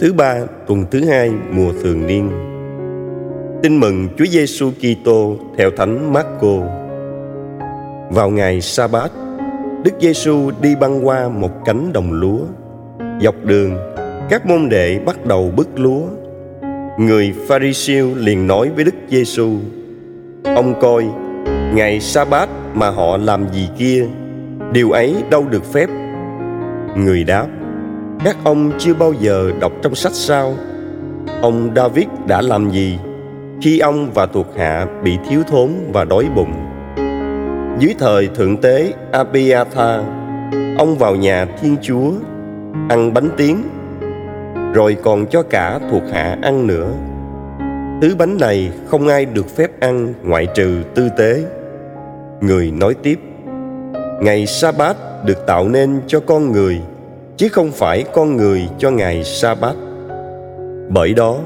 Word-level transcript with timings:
Thứ 0.00 0.12
ba 0.12 0.40
tuần 0.66 0.84
thứ 0.90 1.04
hai 1.04 1.30
mùa 1.50 1.72
thường 1.82 2.06
niên. 2.06 2.30
Tin 3.62 3.80
mừng 3.80 4.08
Chúa 4.18 4.24
Giêsu 4.24 4.70
Kitô 4.70 5.36
theo 5.56 5.70
Thánh 5.76 6.12
Marco. 6.12 6.56
Vào 8.10 8.30
ngày 8.30 8.60
Sa-bát, 8.60 9.10
Đức 9.84 9.90
Giêsu 10.00 10.50
đi 10.62 10.74
băng 10.80 11.06
qua 11.06 11.28
một 11.28 11.50
cánh 11.64 11.92
đồng 11.92 12.12
lúa. 12.12 12.40
Dọc 13.22 13.34
đường, 13.44 13.76
các 14.30 14.46
môn 14.46 14.68
đệ 14.68 14.98
bắt 14.98 15.26
đầu 15.26 15.52
bứt 15.56 15.68
lúa. 15.76 16.02
Người 16.98 17.34
Pharisêu 17.48 18.14
liền 18.16 18.46
nói 18.46 18.70
với 18.74 18.84
Đức 18.84 18.94
Giêsu: 19.08 19.56
Ông 20.44 20.74
coi, 20.80 21.04
ngày 21.74 22.00
Sa-bát 22.00 22.48
mà 22.74 22.90
họ 22.90 23.16
làm 23.16 23.52
gì 23.52 23.68
kia, 23.78 24.06
điều 24.72 24.90
ấy 24.90 25.14
đâu 25.30 25.44
được 25.50 25.72
phép. 25.72 25.88
Người 26.96 27.24
đáp: 27.24 27.46
các 28.24 28.36
ông 28.44 28.72
chưa 28.78 28.94
bao 28.94 29.12
giờ 29.12 29.50
đọc 29.60 29.72
trong 29.82 29.94
sách 29.94 30.12
sao? 30.12 30.54
Ông 31.42 31.70
david 31.76 32.06
đã 32.26 32.42
làm 32.42 32.70
gì 32.70 32.98
khi 33.62 33.78
ông 33.78 34.10
và 34.14 34.26
thuộc 34.26 34.46
hạ 34.56 34.86
bị 35.02 35.18
thiếu 35.28 35.42
thốn 35.48 35.70
và 35.92 36.04
đói 36.04 36.24
bụng? 36.34 36.52
Dưới 37.78 37.94
thời 37.98 38.26
thượng 38.26 38.56
tế 38.56 38.92
abiathar 39.12 40.00
ông 40.78 40.98
vào 40.98 41.16
nhà 41.16 41.46
thiên 41.60 41.76
chúa, 41.82 42.10
ăn 42.88 43.14
bánh 43.14 43.28
tiếng, 43.36 43.62
rồi 44.74 44.96
còn 45.02 45.26
cho 45.26 45.42
cả 45.42 45.80
thuộc 45.90 46.02
hạ 46.12 46.38
ăn 46.42 46.66
nữa. 46.66 46.90
Thứ 48.02 48.14
bánh 48.18 48.36
này 48.40 48.70
không 48.86 49.08
ai 49.08 49.24
được 49.24 49.56
phép 49.56 49.80
ăn 49.80 50.14
ngoại 50.22 50.46
trừ 50.54 50.82
tư 50.94 51.08
tế. 51.16 51.44
Người 52.40 52.70
nói 52.70 52.94
tiếp, 53.02 53.18
ngày 54.20 54.46
sa 54.46 54.72
bát 54.72 54.96
được 55.24 55.46
tạo 55.46 55.68
nên 55.68 56.00
cho 56.06 56.20
con 56.20 56.52
người 56.52 56.80
chứ 57.38 57.48
không 57.48 57.70
phải 57.72 58.04
con 58.14 58.36
người 58.36 58.68
cho 58.78 58.90
ngày 58.90 59.24
sa 59.24 59.54
bát 59.54 59.74
bởi 60.88 61.14
đó 61.14 61.38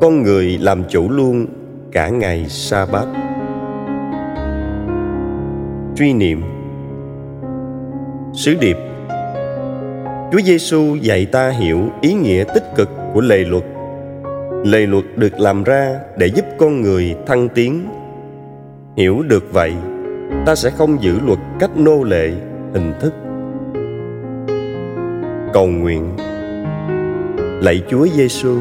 con 0.00 0.22
người 0.22 0.58
làm 0.60 0.84
chủ 0.88 1.10
luôn 1.10 1.46
cả 1.92 2.08
ngày 2.08 2.46
sa 2.48 2.86
bát 2.92 3.06
truy 5.98 6.12
niệm. 6.12 6.42
Sứ 8.32 8.54
điệp. 8.60 8.76
Chúa 10.32 10.38
Giêsu 10.44 10.94
dạy 10.94 11.26
ta 11.26 11.50
hiểu 11.50 11.80
ý 12.00 12.14
nghĩa 12.14 12.44
tích 12.54 12.64
cực 12.76 12.90
của 13.14 13.20
lề 13.20 13.44
luật. 13.44 13.64
Lề 14.64 14.86
luật 14.86 15.04
được 15.16 15.40
làm 15.40 15.64
ra 15.64 16.00
để 16.16 16.26
giúp 16.26 16.44
con 16.58 16.80
người 16.80 17.16
thăng 17.26 17.48
tiến. 17.48 17.88
Hiểu 18.96 19.22
được 19.28 19.52
vậy, 19.52 19.72
ta 20.46 20.54
sẽ 20.54 20.70
không 20.70 21.02
giữ 21.02 21.18
luật 21.26 21.38
cách 21.58 21.76
nô 21.76 22.02
lệ, 22.02 22.30
hình 22.74 22.92
thức 23.00 23.27
cầu 25.52 25.66
nguyện. 25.66 26.16
Lạy 27.62 27.82
chúa 27.90 28.06
giêsu 28.06 28.56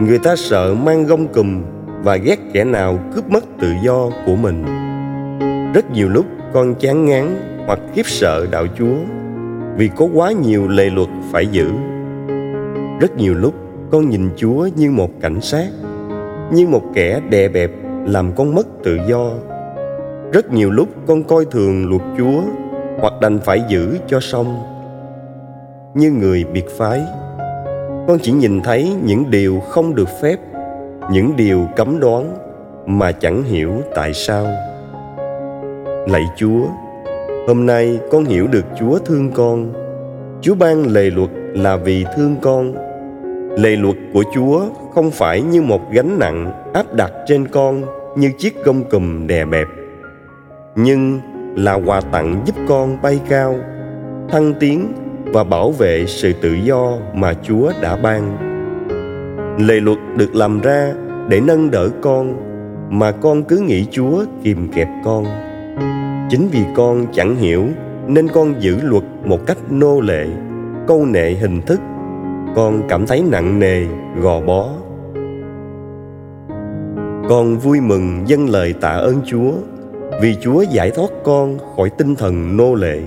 người 0.00 0.18
ta 0.18 0.36
sợ 0.36 0.74
mang 0.74 1.06
gông 1.06 1.28
cùm 1.28 1.62
và 2.02 2.16
ghét 2.16 2.38
kẻ 2.52 2.64
nào 2.64 2.98
cướp 3.14 3.30
mất 3.30 3.44
tự 3.60 3.68
do 3.82 4.10
của 4.26 4.36
mình. 4.36 4.64
Rất 5.74 5.90
nhiều 5.90 6.08
lúc 6.08 6.26
con 6.52 6.74
chán 6.74 7.04
ngán 7.04 7.36
hoặc 7.66 7.78
khiếp 7.94 8.06
sợ 8.06 8.46
đạo 8.50 8.66
chúa 8.78 8.96
vì 9.76 9.90
có 9.96 10.08
quá 10.14 10.32
nhiều 10.32 10.68
lề 10.68 10.90
luật 10.90 11.08
phải 11.32 11.46
giữ. 11.46 11.70
Rất 13.00 13.16
nhiều 13.16 13.34
lúc 13.34 13.54
con 13.90 14.08
nhìn 14.08 14.30
chúa 14.36 14.68
như 14.76 14.90
một 14.90 15.10
cảnh 15.20 15.40
sát, 15.40 15.68
như 16.52 16.66
một 16.68 16.82
kẻ 16.94 17.20
đè 17.30 17.48
bẹp 17.48 17.70
làm 18.06 18.32
con 18.36 18.54
mất 18.54 18.66
tự 18.84 18.98
do. 19.08 19.30
Rất 20.32 20.52
nhiều 20.52 20.70
lúc 20.70 20.88
con 21.06 21.24
coi 21.24 21.44
thường 21.44 21.90
luật 21.90 22.02
chúa 22.18 22.40
hoặc 23.00 23.12
đành 23.20 23.38
phải 23.38 23.62
giữ 23.68 23.98
cho 24.06 24.20
xong 24.20 24.75
như 25.96 26.10
người 26.10 26.44
biệt 26.52 26.68
phái. 26.78 27.00
Con 28.08 28.18
chỉ 28.22 28.32
nhìn 28.32 28.60
thấy 28.60 28.92
những 29.04 29.30
điều 29.30 29.60
không 29.60 29.94
được 29.94 30.08
phép, 30.22 30.36
những 31.12 31.36
điều 31.36 31.68
cấm 31.76 32.00
đoán 32.00 32.36
mà 32.86 33.12
chẳng 33.12 33.42
hiểu 33.42 33.72
tại 33.94 34.14
sao. 34.14 34.46
Lạy 36.08 36.22
chúa, 36.36 36.66
hôm 37.48 37.66
nay 37.66 37.98
con 38.10 38.24
hiểu 38.24 38.46
được 38.46 38.64
chúa 38.78 38.98
thương 38.98 39.30
con. 39.32 39.72
Chúa 40.40 40.54
ban 40.54 40.86
lề 40.86 41.10
luật 41.10 41.30
là 41.54 41.76
vì 41.76 42.04
thương 42.16 42.36
con. 42.40 42.74
Lề 43.58 43.76
luật 43.76 43.96
của 44.14 44.22
chúa 44.34 44.60
không 44.94 45.10
phải 45.10 45.42
như 45.42 45.62
một 45.62 45.80
gánh 45.92 46.18
nặng 46.18 46.70
áp 46.74 46.94
đặt 46.94 47.12
trên 47.26 47.48
con 47.48 47.82
như 48.16 48.30
chiếc 48.38 48.64
gông 48.64 48.84
cùm 48.84 49.26
đè 49.26 49.44
bẹp, 49.44 49.66
nhưng 50.74 51.20
là 51.56 51.74
quà 51.74 52.00
tặng 52.00 52.42
giúp 52.46 52.56
con 52.68 53.02
bay 53.02 53.20
cao, 53.28 53.54
thăng 54.28 54.54
tiến 54.60 54.92
và 55.32 55.44
bảo 55.44 55.70
vệ 55.70 56.04
sự 56.06 56.32
tự 56.32 56.52
do 56.52 56.92
mà 57.14 57.34
Chúa 57.42 57.72
đã 57.82 57.96
ban. 57.96 58.36
Lệ 59.58 59.80
luật 59.80 59.98
được 60.16 60.34
làm 60.34 60.60
ra 60.60 60.92
để 61.28 61.40
nâng 61.40 61.70
đỡ 61.70 61.88
con 62.00 62.36
mà 62.90 63.12
con 63.12 63.44
cứ 63.44 63.58
nghĩ 63.58 63.86
Chúa 63.90 64.24
kìm 64.42 64.68
kẹp 64.68 64.88
con. 65.04 65.24
Chính 66.30 66.48
vì 66.52 66.60
con 66.76 67.06
chẳng 67.12 67.36
hiểu 67.36 67.64
nên 68.06 68.28
con 68.28 68.54
giữ 68.58 68.78
luật 68.82 69.04
một 69.24 69.46
cách 69.46 69.58
nô 69.70 70.00
lệ, 70.00 70.26
câu 70.86 71.06
nệ 71.06 71.30
hình 71.30 71.62
thức. 71.62 71.80
Con 72.56 72.82
cảm 72.88 73.06
thấy 73.06 73.22
nặng 73.30 73.58
nề, 73.58 73.84
gò 74.20 74.40
bó. 74.40 74.68
Con 77.28 77.58
vui 77.58 77.80
mừng 77.80 78.22
dâng 78.26 78.48
lời 78.48 78.74
tạ 78.80 78.90
ơn 78.90 79.20
Chúa 79.26 79.52
vì 80.20 80.34
Chúa 80.40 80.62
giải 80.62 80.90
thoát 80.90 81.10
con 81.24 81.58
khỏi 81.76 81.90
tinh 81.90 82.14
thần 82.14 82.56
nô 82.56 82.74
lệ 82.74 83.00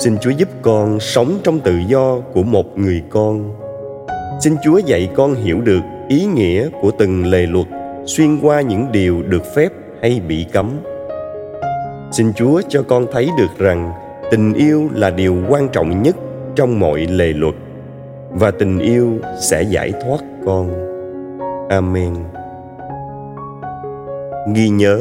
Xin 0.00 0.18
Chúa 0.18 0.30
giúp 0.30 0.48
con 0.62 1.00
sống 1.00 1.38
trong 1.44 1.60
tự 1.60 1.72
do 1.88 2.18
của 2.34 2.42
một 2.42 2.78
người 2.78 3.02
con. 3.10 3.54
Xin 4.40 4.56
Chúa 4.64 4.78
dạy 4.78 5.10
con 5.16 5.34
hiểu 5.34 5.60
được 5.60 5.80
ý 6.08 6.24
nghĩa 6.24 6.68
của 6.80 6.90
từng 6.98 7.26
lề 7.26 7.46
luật 7.46 7.66
xuyên 8.06 8.40
qua 8.42 8.60
những 8.60 8.92
điều 8.92 9.22
được 9.22 9.42
phép 9.54 9.72
hay 10.02 10.20
bị 10.28 10.46
cấm. 10.52 10.70
Xin 12.12 12.32
Chúa 12.32 12.62
cho 12.68 12.82
con 12.82 13.06
thấy 13.12 13.28
được 13.38 13.58
rằng 13.58 13.92
tình 14.30 14.54
yêu 14.54 14.88
là 14.94 15.10
điều 15.10 15.36
quan 15.48 15.68
trọng 15.68 16.02
nhất 16.02 16.16
trong 16.56 16.80
mọi 16.80 17.00
lề 17.00 17.32
luật 17.32 17.54
và 18.30 18.50
tình 18.50 18.78
yêu 18.78 19.18
sẽ 19.40 19.62
giải 19.62 19.92
thoát 20.04 20.20
con. 20.46 20.70
Amen. 21.68 22.14
Ghi 24.54 24.68
nhớ, 24.68 25.00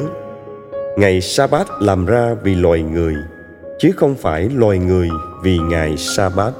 ngày 0.98 1.22
Sa-bát 1.22 1.68
làm 1.82 2.06
ra 2.06 2.36
vì 2.44 2.56
loài 2.56 2.82
người 2.82 3.14
chứ 3.80 3.92
không 3.98 4.16
phải 4.16 4.50
loài 4.50 4.80
người 4.80 5.10
vì 5.44 5.58
ngày 5.58 5.98
sa 5.98 6.30
bát 6.30 6.52